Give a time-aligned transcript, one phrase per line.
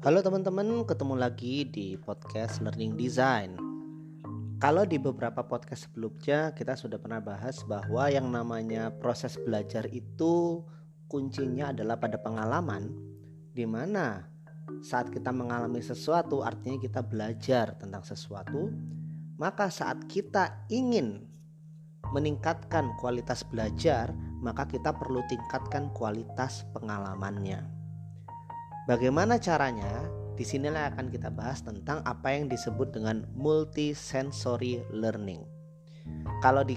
[0.00, 3.52] Halo teman-teman, ketemu lagi di podcast Learning Design.
[4.56, 10.64] Kalau di beberapa podcast sebelumnya kita sudah pernah bahas bahwa yang namanya proses belajar itu
[11.04, 12.88] kuncinya adalah pada pengalaman
[13.52, 14.24] di mana
[14.80, 18.72] saat kita mengalami sesuatu artinya kita belajar tentang sesuatu,
[19.36, 21.28] maka saat kita ingin
[22.16, 27.79] meningkatkan kualitas belajar, maka kita perlu tingkatkan kualitas pengalamannya.
[28.90, 29.86] Bagaimana caranya?
[30.34, 35.46] Di sinilah akan kita bahas tentang apa yang disebut dengan multisensory learning.
[36.42, 36.74] Kalau di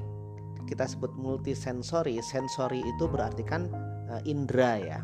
[0.69, 3.65] kita sebut multisensory, sensory itu berarti kan
[4.13, 4.99] uh, indera ya,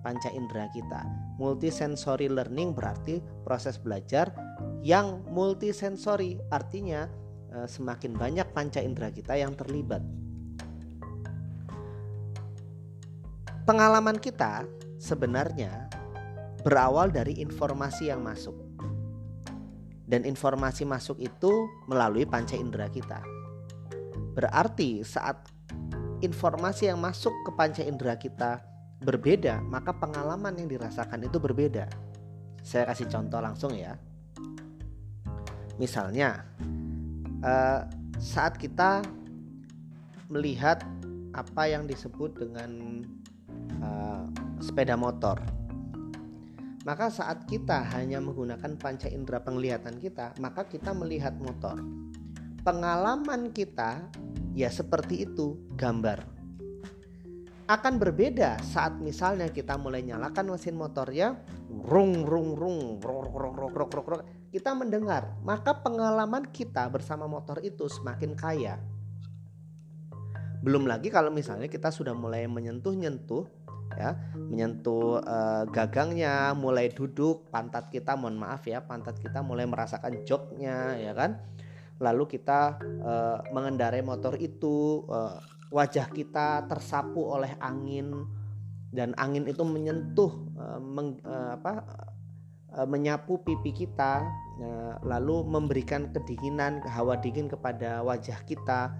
[0.00, 1.04] panca indera kita.
[1.36, 4.32] Multisensory learning berarti proses belajar
[4.80, 7.04] yang multisensory, artinya
[7.52, 10.00] uh, semakin banyak panca indera kita yang terlibat.
[13.68, 14.64] Pengalaman kita
[14.96, 15.92] sebenarnya
[16.66, 18.58] berawal dari informasi yang masuk.
[20.02, 23.22] Dan informasi masuk itu melalui panca indera kita.
[24.34, 25.46] Berarti saat
[26.26, 28.66] informasi yang masuk ke panca indera kita
[28.98, 31.86] berbeda, maka pengalaman yang dirasakan itu berbeda.
[32.66, 33.94] Saya kasih contoh langsung ya.
[35.78, 36.42] Misalnya,
[37.46, 37.80] eh,
[38.18, 39.06] saat kita
[40.26, 40.82] melihat
[41.30, 43.04] apa yang disebut dengan
[43.84, 44.24] uh,
[44.58, 45.36] sepeda motor,
[46.86, 51.82] maka saat kita hanya menggunakan panca indera penglihatan kita, maka kita melihat motor.
[52.62, 54.06] Pengalaman kita
[54.54, 56.22] ya seperti itu, gambar.
[57.66, 61.34] Akan berbeda saat misalnya kita mulai nyalakan mesin motornya,
[61.66, 63.02] rung rung rung,
[64.54, 68.78] kita mendengar, maka pengalaman kita bersama motor itu semakin kaya.
[70.62, 74.18] Belum lagi kalau misalnya kita sudah mulai menyentuh-nyentuh ya.
[74.34, 80.98] Menyentuh uh, gagangnya mulai duduk pantat kita mohon maaf ya pantat kita mulai merasakan joknya
[80.98, 81.38] ya kan?
[82.02, 85.38] Lalu kita uh, mengendarai motor itu uh,
[85.70, 88.26] wajah kita tersapu oleh angin
[88.94, 91.72] dan angin itu menyentuh uh, meng, uh, apa
[92.76, 94.24] uh, menyapu pipi kita
[94.62, 98.94] uh, lalu memberikan kedinginan hawa dingin kepada wajah kita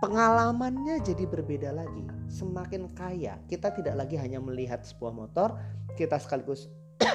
[0.00, 3.36] pengalamannya jadi berbeda lagi, semakin kaya.
[3.46, 5.60] Kita tidak lagi hanya melihat sebuah motor,
[5.94, 6.72] kita sekaligus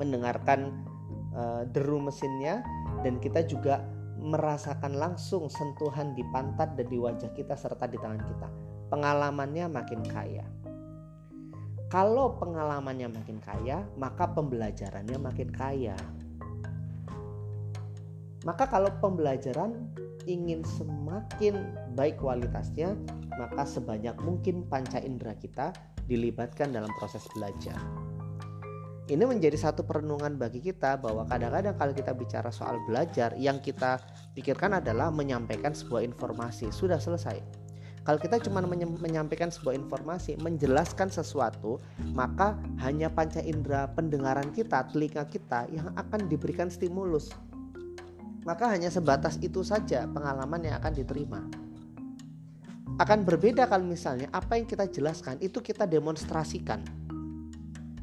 [0.00, 0.84] mendengarkan
[1.32, 2.60] uh, deru mesinnya
[3.00, 3.82] dan kita juga
[4.20, 8.48] merasakan langsung sentuhan di pantat dan di wajah kita serta di tangan kita.
[8.92, 10.44] Pengalamannya makin kaya.
[11.88, 15.96] Kalau pengalamannya makin kaya, maka pembelajarannya makin kaya.
[18.44, 19.88] Maka kalau pembelajaran
[20.28, 22.92] ingin semakin baik kualitasnya,
[23.40, 25.72] maka sebanyak mungkin panca indera kita
[26.04, 27.80] dilibatkan dalam proses belajar.
[29.08, 33.96] Ini menjadi satu perenungan bagi kita bahwa kadang-kadang kalau kita bicara soal belajar, yang kita
[34.36, 36.68] pikirkan adalah menyampaikan sebuah informasi.
[36.68, 37.40] Sudah selesai.
[38.04, 41.80] Kalau kita cuma menyampaikan sebuah informasi, menjelaskan sesuatu,
[42.12, 47.32] maka hanya panca indera pendengaran kita, telinga kita yang akan diberikan stimulus
[48.48, 51.44] maka hanya sebatas itu saja pengalaman yang akan diterima.
[52.96, 56.80] Akan berbeda kalau misalnya apa yang kita jelaskan itu kita demonstrasikan.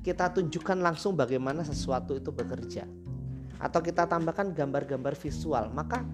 [0.05, 2.85] Kita tunjukkan langsung bagaimana sesuatu itu bekerja.
[3.57, 6.05] Atau kita tambahkan gambar-gambar visual, maka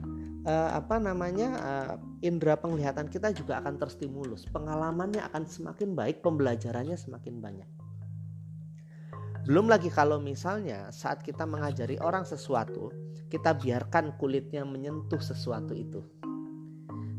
[0.48, 1.94] eh, apa namanya eh,
[2.24, 4.48] indera penglihatan kita juga akan terstimulus.
[4.48, 7.81] Pengalamannya akan semakin baik, pembelajarannya semakin banyak.
[9.52, 12.88] Belum lagi kalau misalnya saat kita mengajari orang sesuatu,
[13.28, 16.00] kita biarkan kulitnya menyentuh sesuatu itu.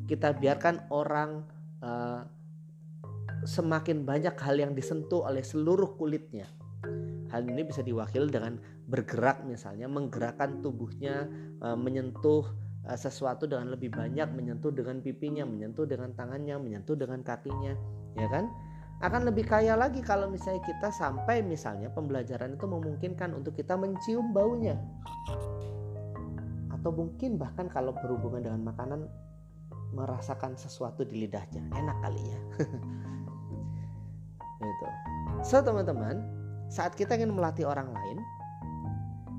[0.09, 1.45] Kita biarkan orang
[1.85, 2.25] uh,
[3.45, 6.49] semakin banyak hal yang disentuh oleh seluruh kulitnya.
[7.29, 8.57] Hal ini bisa diwakili dengan
[8.89, 11.29] bergerak misalnya, menggerakkan tubuhnya,
[11.61, 12.49] uh, menyentuh
[12.89, 17.77] uh, sesuatu dengan lebih banyak, menyentuh dengan pipinya, menyentuh dengan tangannya, menyentuh dengan kakinya,
[18.17, 18.49] ya kan?
[19.03, 24.31] Akan lebih kaya lagi kalau misalnya kita sampai misalnya pembelajaran itu memungkinkan untuk kita mencium
[24.31, 24.79] baunya.
[26.71, 29.11] Atau mungkin bahkan kalau berhubungan dengan makanan
[29.93, 31.67] merasakan sesuatu di lidahnya.
[31.75, 32.41] Enak kali ya.
[34.63, 34.89] Itu
[35.43, 36.23] so teman-teman
[36.71, 38.19] saat kita ingin melatih orang lain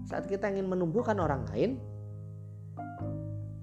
[0.04, 1.80] saat kita ingin menumbuhkan orang lain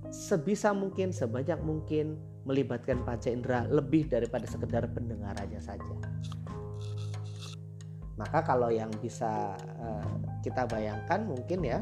[0.09, 5.95] sebisa mungkin sebanyak mungkin melibatkan panca indera lebih daripada sekedar pendengar aja saja.
[8.17, 10.05] Maka kalau yang bisa uh,
[10.45, 11.81] kita bayangkan mungkin ya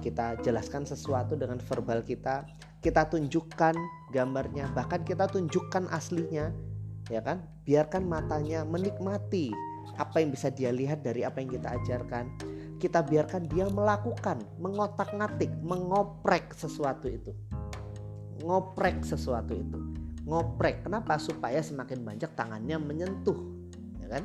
[0.00, 2.46] kita jelaskan sesuatu dengan verbal kita,
[2.80, 3.74] kita tunjukkan
[4.14, 6.54] gambarnya, bahkan kita tunjukkan aslinya,
[7.12, 7.44] ya kan?
[7.68, 9.52] Biarkan matanya menikmati
[9.98, 12.30] apa yang bisa dia lihat dari apa yang kita ajarkan
[12.78, 17.34] kita biarkan dia melakukan mengotak-ngatik mengoprek sesuatu itu
[18.42, 19.78] ngoprek sesuatu itu.
[20.28, 20.84] Ngoprek.
[20.84, 21.16] Kenapa?
[21.16, 23.58] Supaya semakin banyak tangannya menyentuh
[24.08, 24.24] ya kan?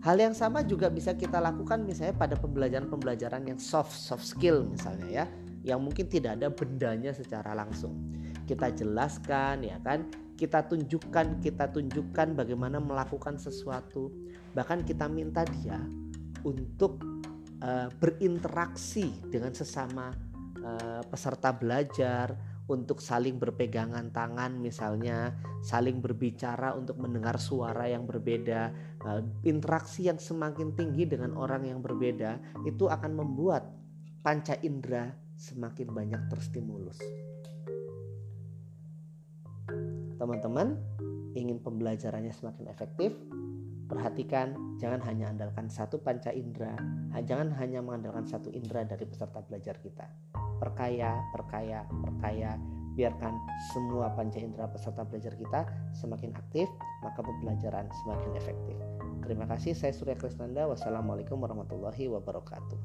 [0.00, 5.08] Hal yang sama juga bisa kita lakukan misalnya pada pembelajaran-pembelajaran yang soft soft skill misalnya
[5.12, 5.24] ya,
[5.60, 8.08] yang mungkin tidak ada bendanya secara langsung.
[8.48, 10.08] Kita jelaskan ya kan,
[10.40, 14.08] kita tunjukkan, kita tunjukkan bagaimana melakukan sesuatu.
[14.56, 15.76] Bahkan kita minta dia
[16.48, 17.04] untuk
[17.60, 20.16] uh, berinteraksi dengan sesama
[20.64, 22.32] uh, peserta belajar,
[22.70, 25.34] untuk saling berpegangan tangan misalnya,
[25.66, 28.70] saling berbicara untuk mendengar suara yang berbeda,
[29.02, 33.66] eh, interaksi yang semakin tinggi dengan orang yang berbeda itu akan membuat
[34.22, 37.02] panca indera semakin banyak terstimulus.
[40.20, 40.78] Teman-teman,
[41.34, 43.10] ingin pembelajarannya semakin efektif?
[43.90, 46.78] Perhatikan, jangan hanya andalkan satu panca indera,
[47.26, 50.29] jangan hanya mengandalkan satu indera dari peserta belajar kita
[50.60, 52.60] perkaya, perkaya, perkaya.
[52.94, 53.32] Biarkan
[53.72, 55.64] semua panca indera peserta belajar kita
[55.96, 56.68] semakin aktif,
[57.00, 58.76] maka pembelajaran semakin efektif.
[59.24, 60.68] Terima kasih, saya Surya Krisnanda.
[60.68, 62.78] Wassalamualaikum warahmatullahi wabarakatuh.